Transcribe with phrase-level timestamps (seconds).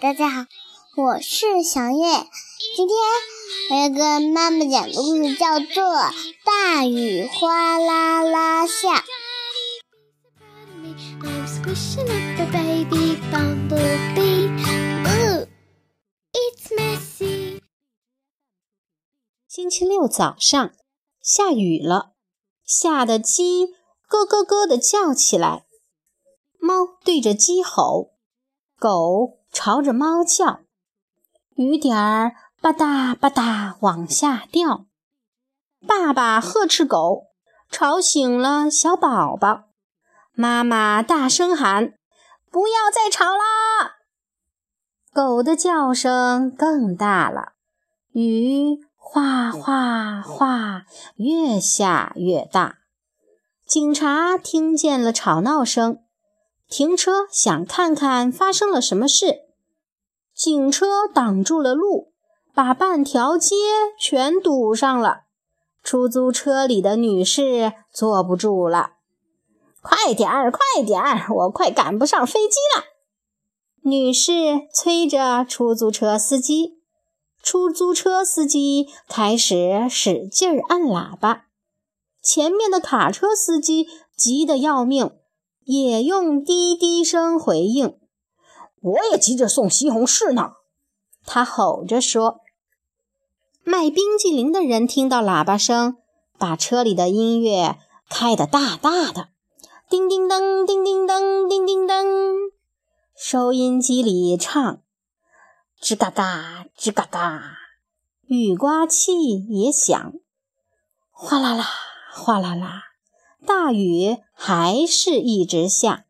[0.00, 0.46] 们，大家好，
[0.96, 2.26] 我是小月。
[2.74, 2.96] 今天
[3.70, 5.66] 我要跟妈妈讲的故事叫做
[6.42, 9.00] 《大雨哗啦啦下》。
[19.46, 20.72] 星期六早上，
[21.20, 22.14] 下雨了，
[22.64, 23.66] 下的鸡
[24.08, 25.66] 咯咯咯的叫起来，
[26.58, 28.14] 猫对着鸡吼，
[28.78, 30.60] 狗朝着猫叫，
[31.56, 34.86] 雨点儿吧嗒吧嗒往下掉。
[35.86, 37.24] 爸爸呵斥狗，
[37.70, 39.64] 吵醒了小宝宝。
[40.32, 41.94] 妈妈大声喊
[42.50, 43.96] ：“不要再吵啦！”
[45.12, 47.52] 狗的叫声更大了，
[48.12, 48.88] 雨。
[49.02, 50.84] 哗哗哗，
[51.16, 52.76] 越下越大。
[53.66, 56.04] 警察听见了吵闹声，
[56.70, 59.40] 停车想看看发生了什么事。
[60.32, 62.12] 警车挡住了路，
[62.54, 63.56] 把半条街
[63.98, 65.22] 全堵上了。
[65.82, 68.92] 出租车里的女士坐不住了
[69.82, 72.84] ：“快点儿，快点儿，我快赶不上飞机了！”
[73.82, 76.78] 女士催着出租车司机。
[77.42, 81.46] 出租车司机开始使劲按喇叭，
[82.22, 85.10] 前面的卡车司机急得要命，
[85.64, 87.98] 也用滴滴声回应。
[88.80, 90.52] 我也急着送西红柿呢，
[91.24, 92.40] 他吼着说。
[93.62, 95.98] 卖冰激凌的人听到喇叭声，
[96.38, 99.28] 把车里的音乐开得大大的，
[99.88, 102.04] 叮叮当，叮叮当，叮叮当，
[103.14, 104.82] 收音机里唱。
[105.80, 107.42] 吱嘎嘎，吱嘎嘎，
[108.26, 109.12] 雨刮器
[109.48, 110.12] 也响，
[111.10, 111.64] 哗啦啦，
[112.12, 112.82] 哗啦啦，
[113.46, 116.04] 大雨还是一直下。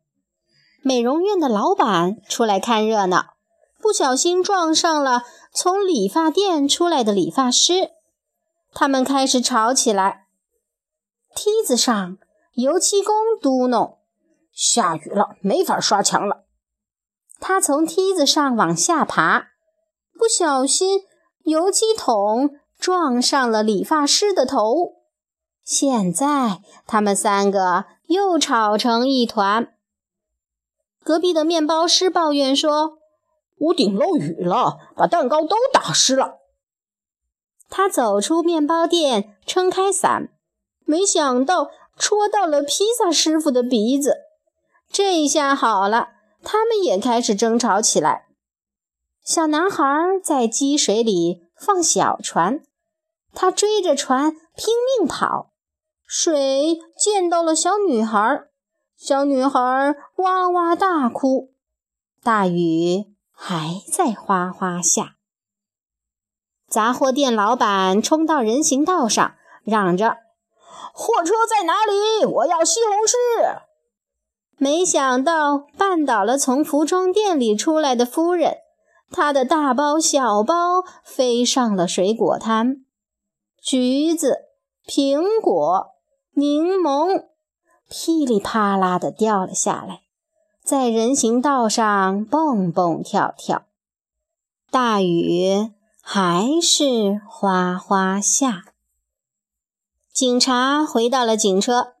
[0.81, 3.33] 美容院的老板出来看热闹，
[3.79, 7.91] 不小心撞上了从理发店出来的理发师，
[8.73, 10.25] 他们开始吵起来。
[11.35, 12.17] 梯子上，
[12.53, 13.97] 油漆工嘟哝
[14.51, 16.45] ：“下雨了，没法刷墙了。”
[17.39, 19.49] 他从梯子上往下爬。
[20.17, 21.01] 不小心，
[21.45, 25.00] 油漆桶撞上了理发师的头。
[25.63, 29.73] 现在他们三个又吵成一团。
[31.03, 32.99] 隔壁的面包师抱怨说
[33.59, 36.39] ：“屋顶漏雨了，把蛋糕都打湿了。”
[37.69, 40.29] 他走出面包店，撑开伞，
[40.83, 44.17] 没想到戳到了披萨师傅的鼻子。
[44.91, 46.09] 这下好了，
[46.43, 48.27] 他们也开始争吵起来。
[49.23, 49.85] 小男孩
[50.21, 52.61] 在积水里放小船，
[53.33, 55.50] 他追着船拼命跑，
[56.13, 58.43] 水溅到了小女孩，
[58.97, 61.53] 小女孩哇哇大哭。
[62.21, 65.15] 大雨还在哗哗下。
[66.67, 70.17] 杂货店老板冲到人行道上，嚷着
[70.93, 72.25] ：“货车在哪里？
[72.25, 73.61] 我要西红柿！”
[74.59, 78.57] 没想到绊倒了从服装店里出来的夫人。
[79.09, 82.83] 他的大包小包飞上了水果摊，
[83.61, 84.39] 橘子、
[84.85, 85.87] 苹果、
[86.33, 87.25] 柠檬
[87.89, 90.01] 噼里啪啦的掉了下来，
[90.63, 93.63] 在人行道上蹦蹦跳跳。
[94.69, 95.71] 大雨
[96.01, 98.65] 还是哗哗下。
[100.13, 101.93] 警察回到了警车，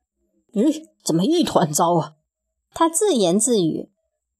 [0.53, 2.13] 咦，怎么一团糟啊？
[2.73, 3.91] 他自言自语。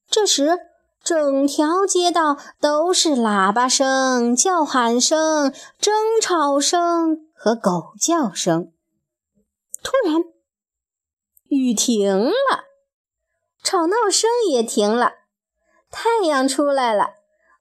[0.10, 0.60] 这时。
[1.04, 8.72] 整条街道都是喇叭声、叫喊声、争吵声和狗叫声。
[9.84, 10.24] 突然，
[11.50, 12.66] 雨停了，
[13.64, 15.14] 吵闹声也停了，
[15.90, 17.16] 太阳出来了，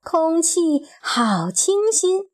[0.05, 2.31] 空气好清新，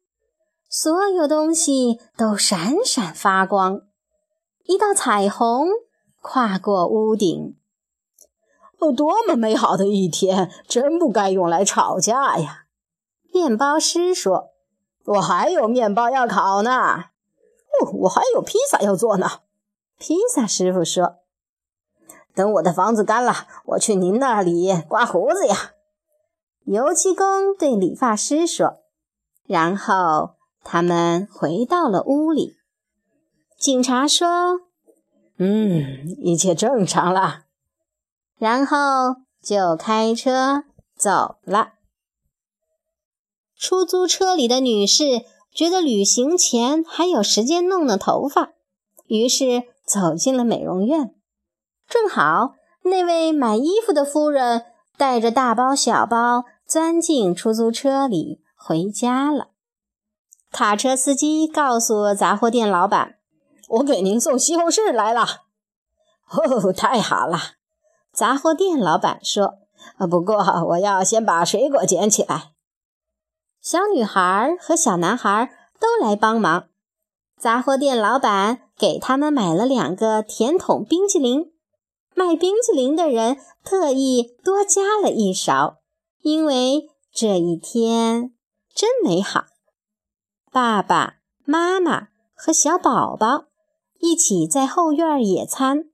[0.69, 3.83] 所有东西都闪闪发光，
[4.65, 5.69] 一道彩虹
[6.21, 7.56] 跨过屋顶。
[8.79, 10.53] 哦，多么美好的一天！
[10.69, 12.67] 真不该用来吵架呀。
[13.33, 14.50] 面包师说
[15.06, 17.05] ：“我还有面包要烤呢。”
[17.81, 19.41] 哦，我还有披萨要做呢。
[19.99, 21.17] 披萨师傅说
[22.35, 25.73] ：“等我的房子干了，我去您那里刮胡子呀。”
[26.67, 28.83] 油漆工对理发师说。
[29.47, 30.35] 然后
[30.65, 32.57] 他们回到了屋里。
[33.57, 34.63] 警察说
[35.39, 37.45] ：“嗯，一切正常了。”
[38.39, 38.77] 然后
[39.41, 40.65] 就开车
[40.97, 41.75] 走了。
[43.57, 48.53] 出租车里的女士觉得旅行前还有时间弄弄头发，
[49.07, 51.15] 于是走进了美容院。
[51.88, 54.65] 正好那位买衣服的夫人
[54.99, 59.50] 带着大包小包钻进出租车里回家了。
[60.50, 63.17] 卡车司机告诉杂货店老板
[63.69, 65.44] ：“我给您送西红柿来了。”
[66.31, 67.38] 哦，太好了！
[68.12, 69.59] 杂货店老板说
[70.11, 70.37] ：“不过
[70.69, 72.53] 我要先把水果捡起来。”
[73.61, 76.69] 小女孩和小男孩都来帮忙。
[77.37, 81.52] 杂货店老板给他们买了两个甜筒冰淇淋。
[82.14, 85.76] 卖冰淇淋的人特意多加了一勺，
[86.23, 88.32] 因为这一天
[88.75, 89.44] 真美好。
[90.50, 93.44] 爸爸妈妈和小宝宝
[94.00, 95.90] 一起在后院野餐。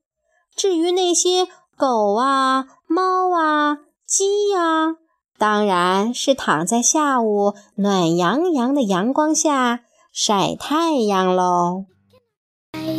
[0.55, 4.97] 至于那些狗啊、猫啊、鸡呀，
[5.39, 9.81] 当然是躺在下午暖洋洋的阳光下
[10.13, 11.87] 晒太阳喽。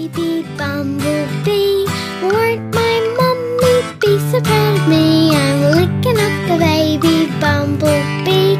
[0.03, 1.85] Baby bumblebee,
[2.23, 5.33] weren't my mummy be so proud of me?
[5.33, 8.57] I'm licking up the baby bumblebee.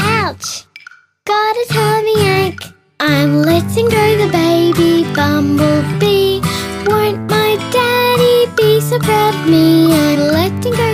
[0.00, 0.64] Ouch!
[1.26, 2.72] Got a tummy ache.
[3.00, 6.40] I'm letting go the baby bumblebee.
[6.86, 9.92] Won't my daddy be so proud of me?
[9.92, 10.88] I'm letting go.